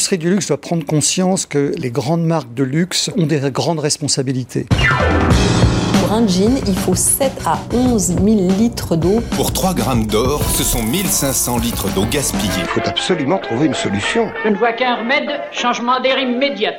[0.00, 3.80] L'industrie du luxe doit prendre conscience que les grandes marques de luxe ont des grandes
[3.80, 4.64] responsabilités.
[6.00, 8.18] Pour un jean, il faut 7 à 11 000
[8.58, 9.20] litres d'eau.
[9.36, 12.48] Pour 3 grammes d'or, ce sont 1500 litres d'eau gaspillée.
[12.60, 14.30] Il faut absolument trouver une solution.
[14.42, 16.78] Je ne vois qu'un remède, changement d'air immédiat.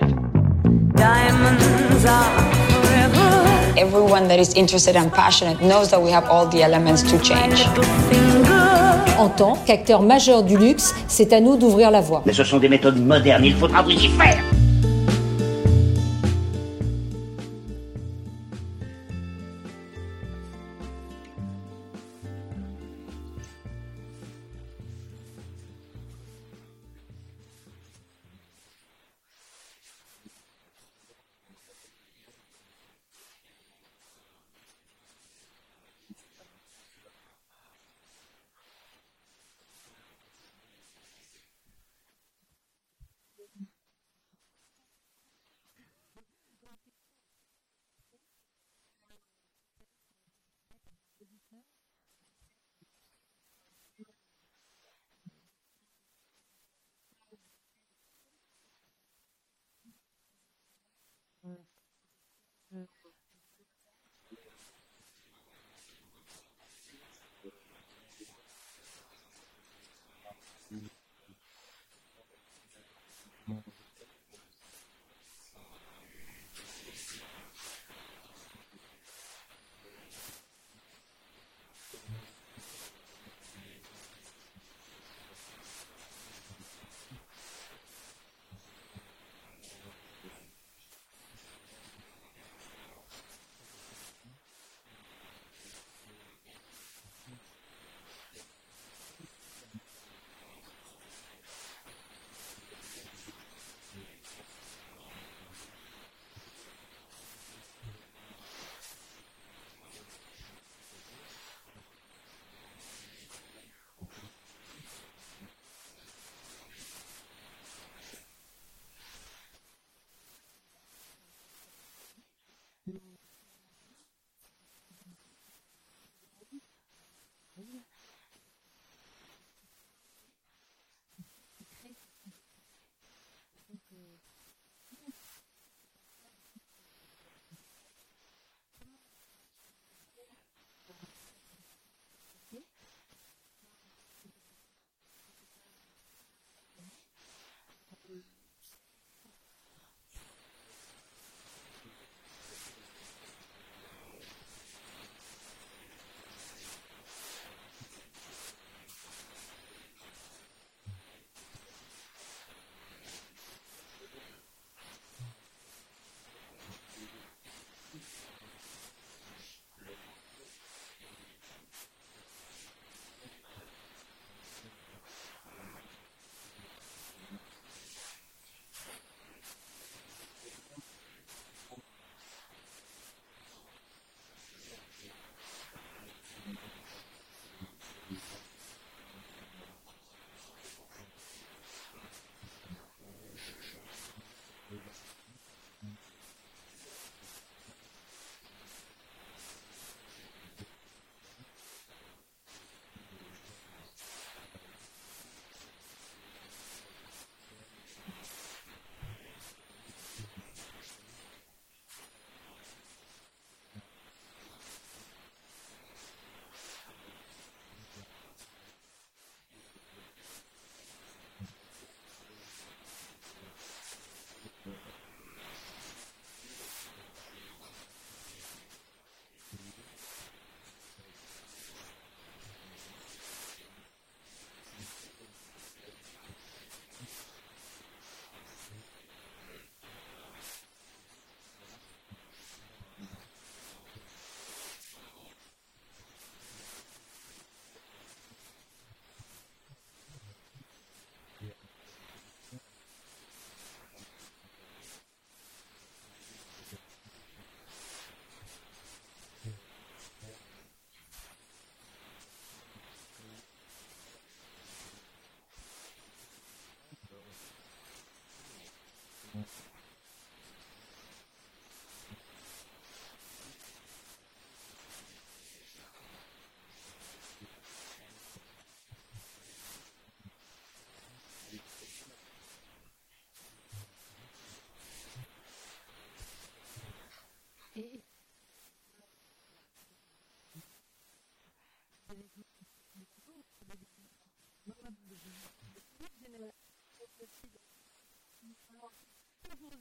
[3.78, 7.68] Everyone that is interested and passionate knows that we have all the elements to change.
[9.22, 12.24] En tant qu'acteur majeur du luxe, c'est à nous d'ouvrir la voie.
[12.26, 14.42] Mais ce sont des méthodes modernes, il faudra vous y faire.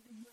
[0.07, 0.30] the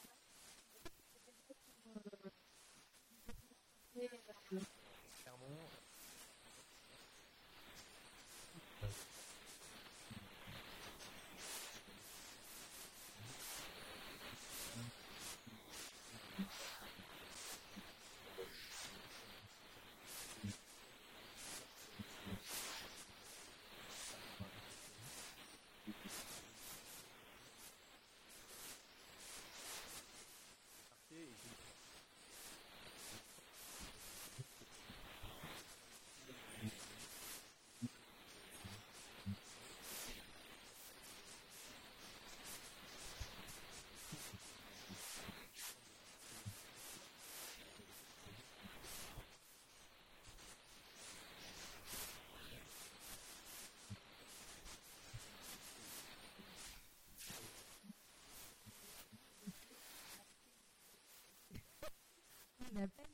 [62.77, 63.06] En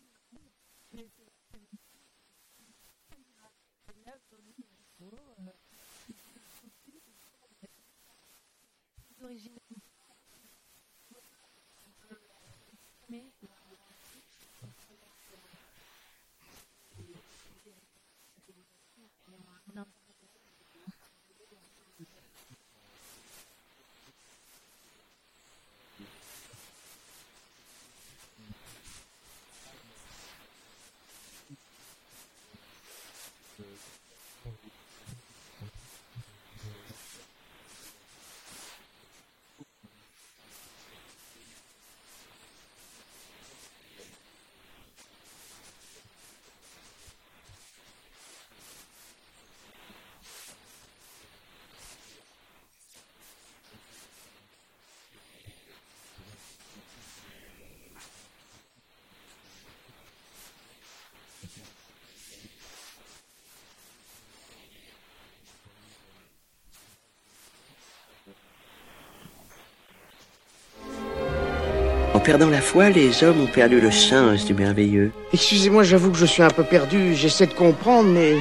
[72.24, 75.12] perdant la foi, les hommes ont perdu le sens du merveilleux.
[75.34, 78.36] Excusez-moi, j'avoue que je suis un peu perdu, j'essaie de comprendre, mais...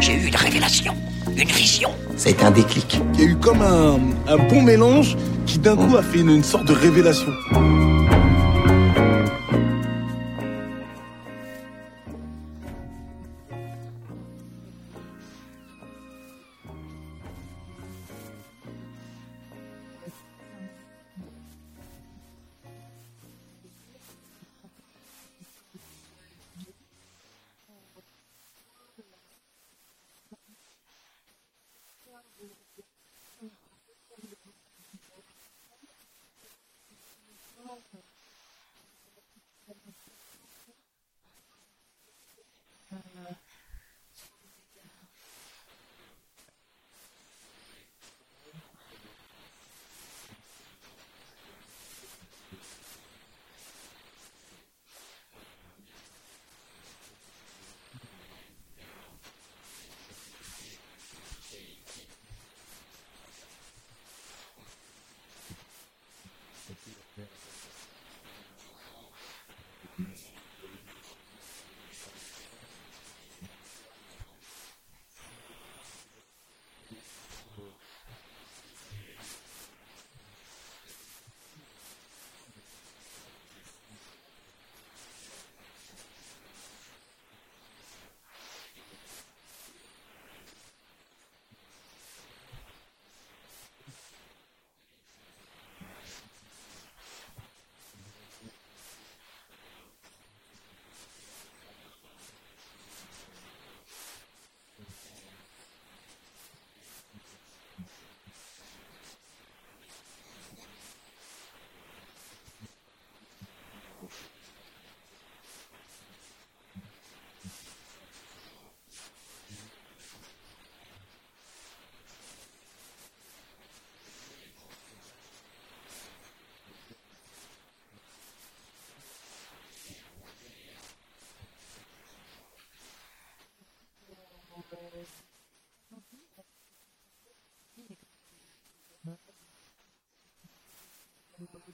[0.00, 0.94] J'ai eu une révélation,
[1.36, 1.90] une vision.
[2.16, 3.00] C'est un déclic.
[3.14, 5.16] Il y a eu comme un, un bon mélange
[5.46, 7.28] qui d'un coup a fait une, une sorte de révélation.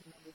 [0.06, 0.30] Mm-hmm.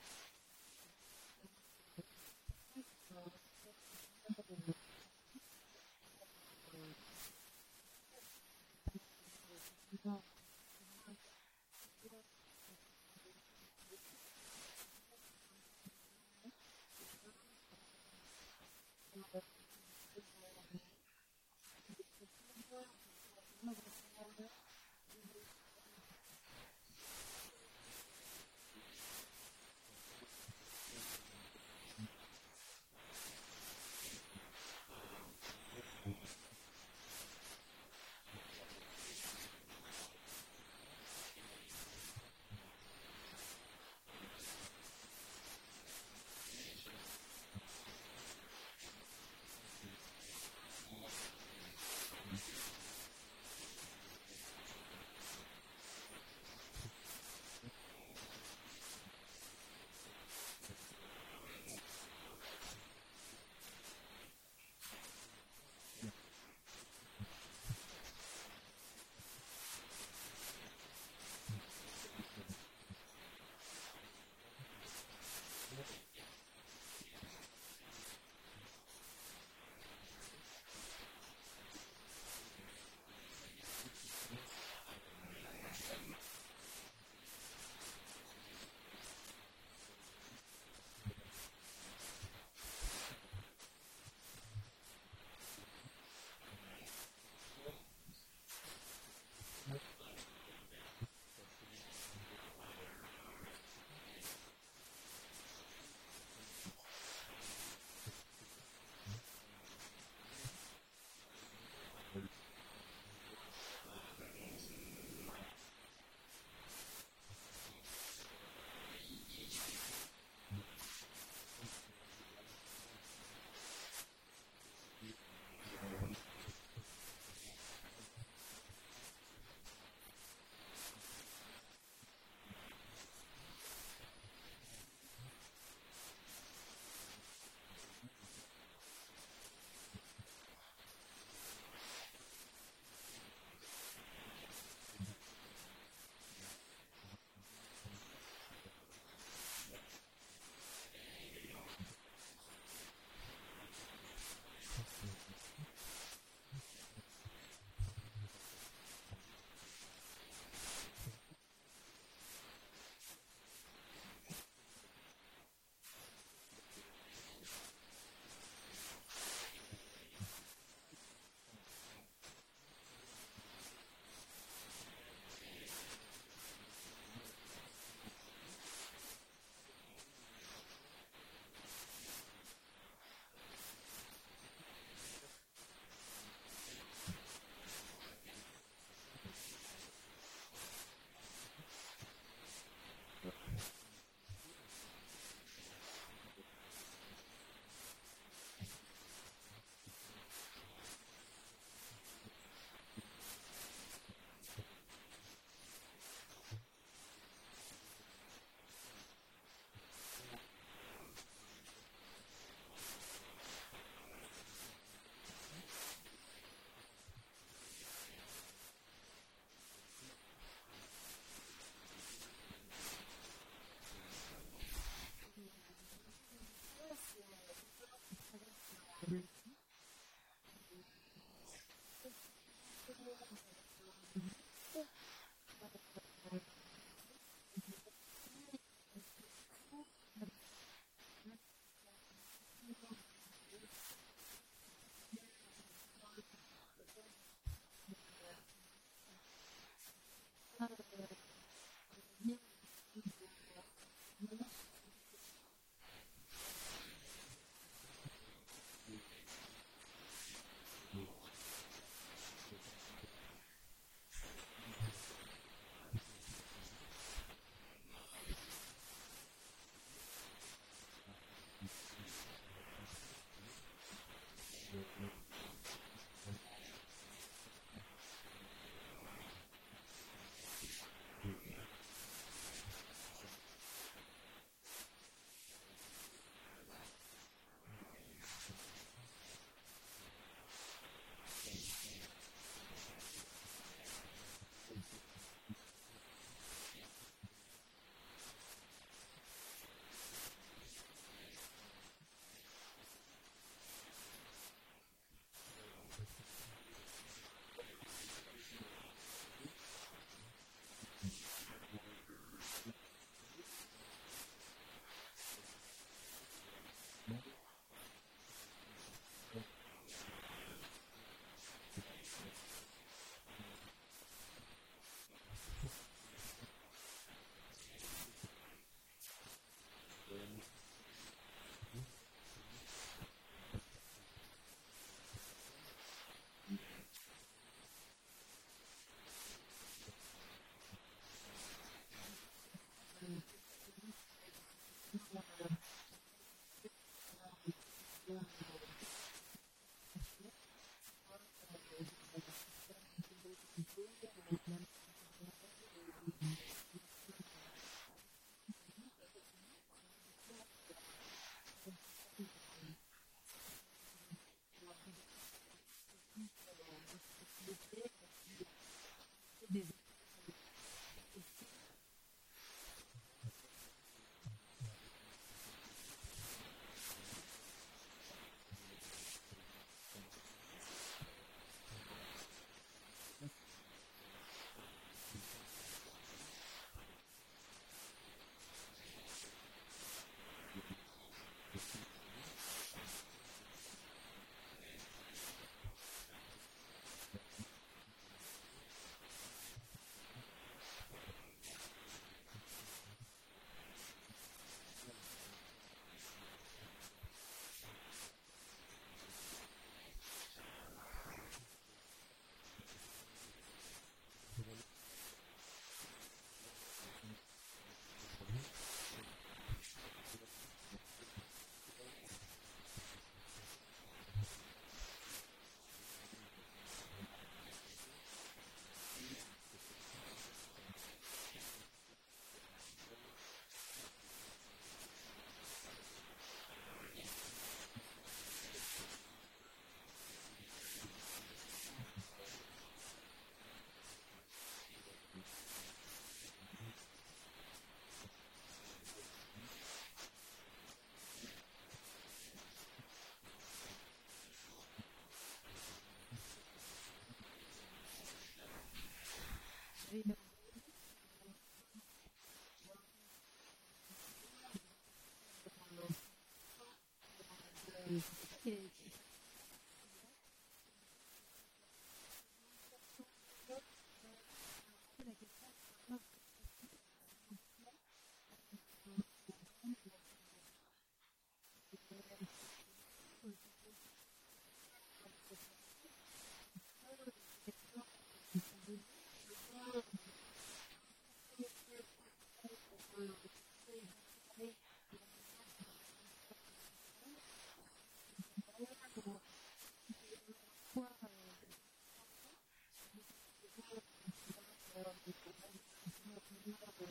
[459.90, 460.29] Vénus.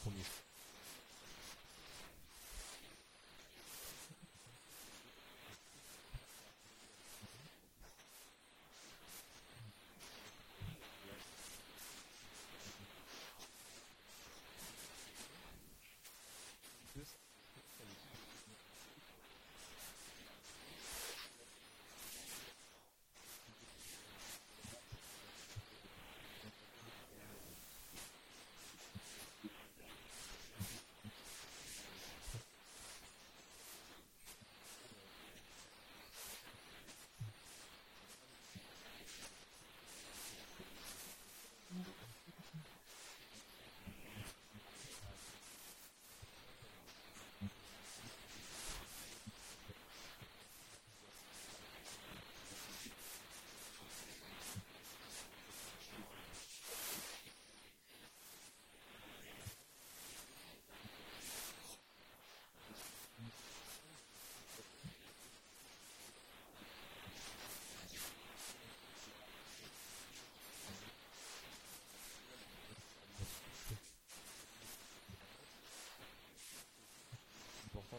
[0.00, 0.24] premier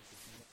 [0.04, 0.51] Thank you.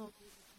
[0.00, 0.49] Lord Jesus.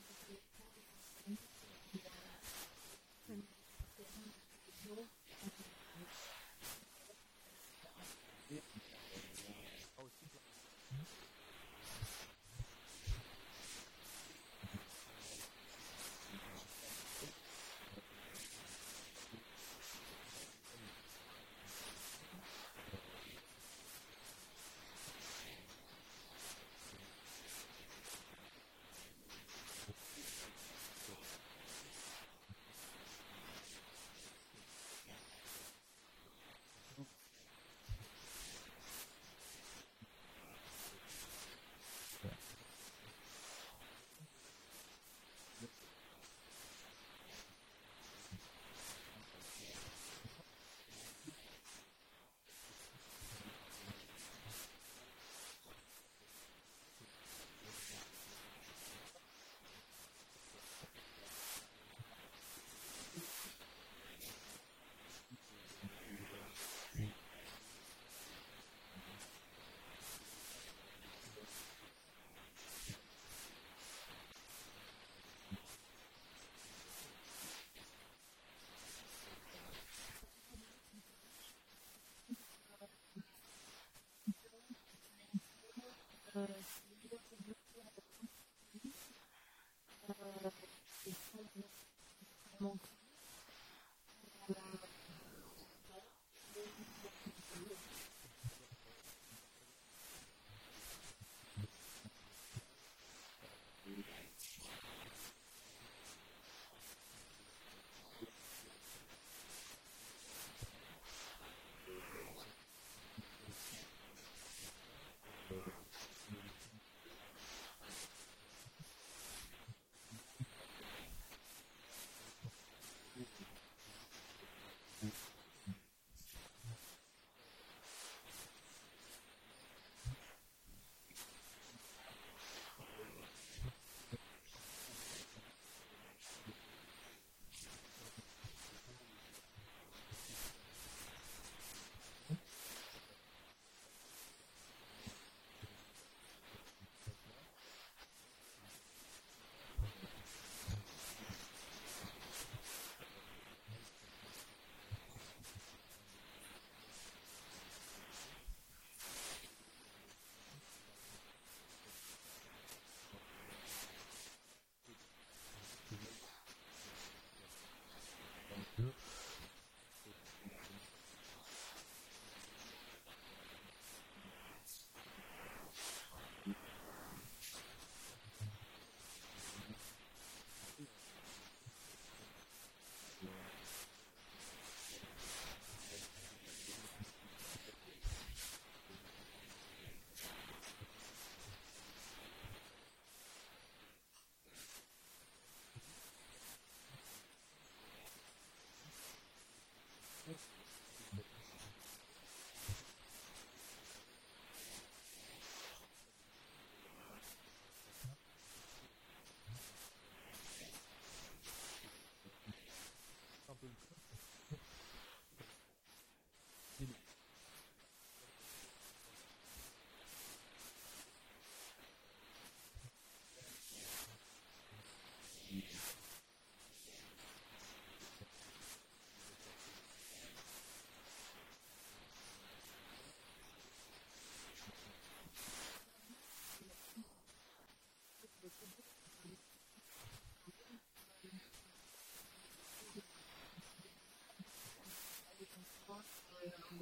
[92.62, 92.91] manque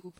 [0.02, 0.20] group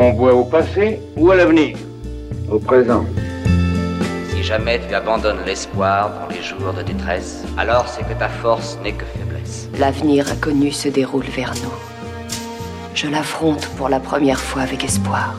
[0.00, 1.76] On voit au passé ou à l'avenir
[2.48, 3.04] Au présent.
[4.30, 8.78] Si jamais tu abandonnes l'espoir dans les jours de détresse, alors c'est que ta force
[8.84, 9.68] n'est que faiblesse.
[9.76, 11.74] L'avenir inconnu se déroule vers nous.
[12.94, 15.34] Je l'affronte pour la première fois avec espoir.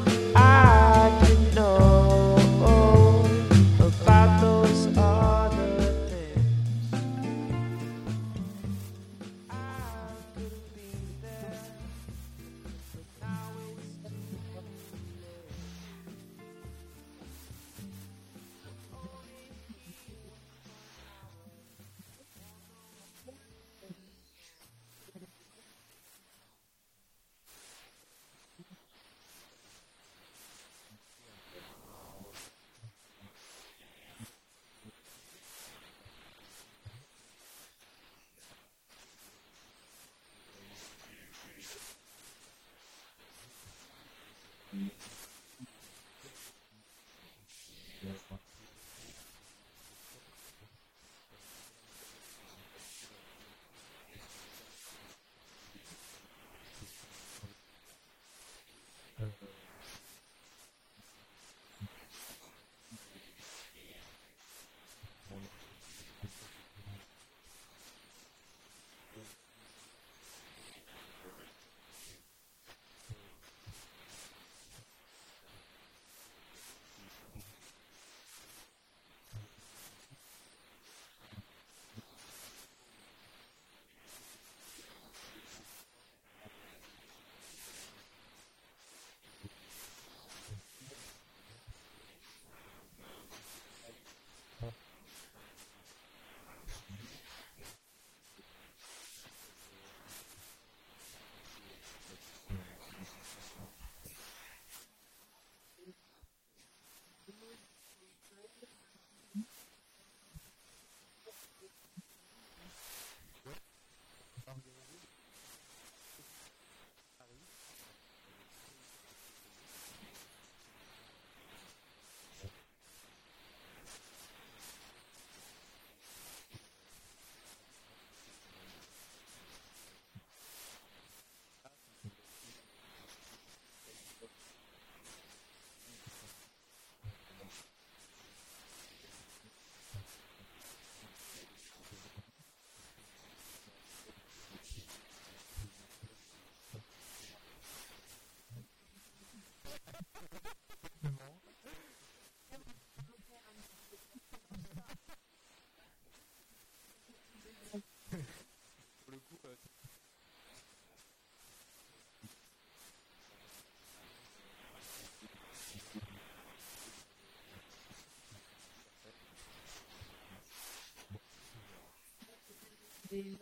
[173.10, 173.38] Des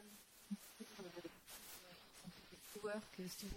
[2.73, 3.47] joueurs que si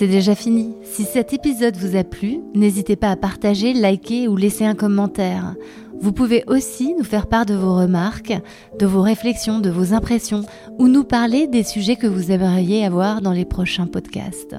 [0.00, 0.76] C'est déjà fini.
[0.82, 5.54] Si cet épisode vous a plu, n'hésitez pas à partager, liker ou laisser un commentaire.
[6.00, 8.32] Vous pouvez aussi nous faire part de vos remarques,
[8.78, 10.46] de vos réflexions, de vos impressions,
[10.78, 14.56] ou nous parler des sujets que vous aimeriez avoir dans les prochains podcasts.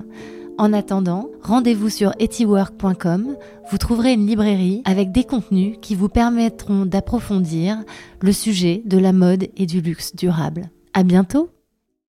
[0.60, 3.36] En attendant, rendez-vous sur etiwork.com,
[3.72, 7.80] vous trouverez une librairie avec des contenus qui vous permettront d'approfondir
[8.20, 10.70] le sujet de la mode et du luxe durable.
[10.94, 11.50] À bientôt!